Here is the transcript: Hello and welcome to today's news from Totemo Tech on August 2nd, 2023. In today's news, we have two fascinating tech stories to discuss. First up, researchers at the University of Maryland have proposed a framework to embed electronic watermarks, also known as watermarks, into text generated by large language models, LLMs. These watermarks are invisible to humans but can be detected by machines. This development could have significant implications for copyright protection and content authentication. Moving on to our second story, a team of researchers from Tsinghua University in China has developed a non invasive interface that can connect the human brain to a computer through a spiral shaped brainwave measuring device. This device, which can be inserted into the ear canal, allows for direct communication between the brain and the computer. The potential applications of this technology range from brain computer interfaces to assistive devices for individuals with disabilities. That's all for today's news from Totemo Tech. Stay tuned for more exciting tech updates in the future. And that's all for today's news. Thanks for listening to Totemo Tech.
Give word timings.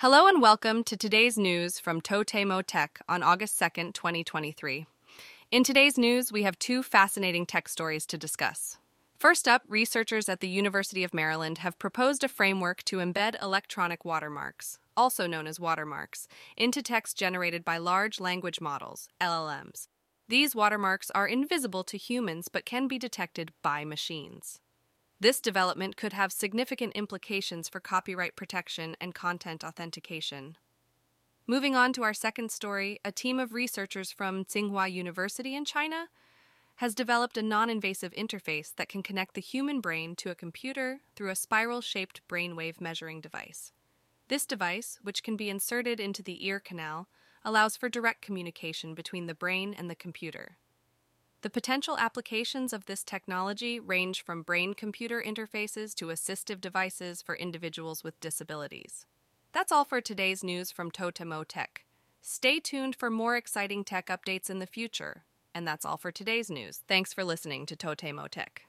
Hello 0.00 0.26
and 0.26 0.40
welcome 0.40 0.82
to 0.84 0.96
today's 0.96 1.36
news 1.36 1.78
from 1.78 2.00
Totemo 2.00 2.62
Tech 2.66 3.00
on 3.06 3.22
August 3.22 3.60
2nd, 3.60 3.92
2023. 3.92 4.86
In 5.50 5.62
today's 5.62 5.98
news, 5.98 6.32
we 6.32 6.42
have 6.42 6.58
two 6.58 6.82
fascinating 6.82 7.44
tech 7.44 7.68
stories 7.68 8.06
to 8.06 8.16
discuss. 8.16 8.78
First 9.18 9.46
up, 9.46 9.60
researchers 9.68 10.30
at 10.30 10.40
the 10.40 10.48
University 10.48 11.04
of 11.04 11.12
Maryland 11.12 11.58
have 11.58 11.78
proposed 11.78 12.24
a 12.24 12.28
framework 12.28 12.82
to 12.84 12.96
embed 12.96 13.42
electronic 13.42 14.02
watermarks, 14.02 14.78
also 14.96 15.26
known 15.26 15.46
as 15.46 15.60
watermarks, 15.60 16.26
into 16.56 16.82
text 16.82 17.18
generated 17.18 17.62
by 17.62 17.76
large 17.76 18.20
language 18.20 18.58
models, 18.58 19.06
LLMs. 19.20 19.88
These 20.26 20.56
watermarks 20.56 21.10
are 21.10 21.28
invisible 21.28 21.84
to 21.84 21.98
humans 21.98 22.48
but 22.50 22.64
can 22.64 22.88
be 22.88 22.98
detected 22.98 23.52
by 23.62 23.84
machines. 23.84 24.60
This 25.20 25.38
development 25.38 25.98
could 25.98 26.14
have 26.14 26.32
significant 26.32 26.94
implications 26.94 27.68
for 27.68 27.78
copyright 27.78 28.36
protection 28.36 28.96
and 29.02 29.14
content 29.14 29.62
authentication. 29.62 30.56
Moving 31.46 31.76
on 31.76 31.92
to 31.92 32.02
our 32.02 32.14
second 32.14 32.50
story, 32.50 33.00
a 33.04 33.12
team 33.12 33.38
of 33.38 33.52
researchers 33.52 34.10
from 34.10 34.46
Tsinghua 34.46 34.90
University 34.90 35.54
in 35.54 35.66
China 35.66 36.08
has 36.76 36.94
developed 36.94 37.36
a 37.36 37.42
non 37.42 37.68
invasive 37.68 38.12
interface 38.12 38.74
that 38.76 38.88
can 38.88 39.02
connect 39.02 39.34
the 39.34 39.42
human 39.42 39.82
brain 39.82 40.16
to 40.16 40.30
a 40.30 40.34
computer 40.34 41.00
through 41.14 41.28
a 41.28 41.36
spiral 41.36 41.82
shaped 41.82 42.26
brainwave 42.26 42.80
measuring 42.80 43.20
device. 43.20 43.72
This 44.28 44.46
device, 44.46 44.98
which 45.02 45.22
can 45.22 45.36
be 45.36 45.50
inserted 45.50 46.00
into 46.00 46.22
the 46.22 46.46
ear 46.46 46.60
canal, 46.60 47.08
allows 47.44 47.76
for 47.76 47.90
direct 47.90 48.22
communication 48.22 48.94
between 48.94 49.26
the 49.26 49.34
brain 49.34 49.74
and 49.76 49.90
the 49.90 49.94
computer. 49.94 50.56
The 51.42 51.50
potential 51.50 51.96
applications 51.98 52.74
of 52.74 52.84
this 52.84 53.02
technology 53.02 53.80
range 53.80 54.22
from 54.22 54.42
brain 54.42 54.74
computer 54.74 55.22
interfaces 55.26 55.94
to 55.94 56.06
assistive 56.06 56.60
devices 56.60 57.22
for 57.22 57.34
individuals 57.34 58.04
with 58.04 58.20
disabilities. 58.20 59.06
That's 59.52 59.72
all 59.72 59.86
for 59.86 60.02
today's 60.02 60.44
news 60.44 60.70
from 60.70 60.90
Totemo 60.90 61.44
Tech. 61.48 61.86
Stay 62.20 62.60
tuned 62.60 62.94
for 62.94 63.08
more 63.08 63.36
exciting 63.36 63.84
tech 63.84 64.08
updates 64.08 64.50
in 64.50 64.58
the 64.58 64.66
future. 64.66 65.24
And 65.54 65.66
that's 65.66 65.86
all 65.86 65.96
for 65.96 66.12
today's 66.12 66.50
news. 66.50 66.82
Thanks 66.86 67.14
for 67.14 67.24
listening 67.24 67.64
to 67.66 67.76
Totemo 67.76 68.28
Tech. 68.28 68.62